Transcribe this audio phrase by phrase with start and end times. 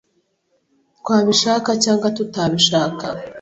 [0.99, 3.05] twabishaka cyangwa tutabishaka.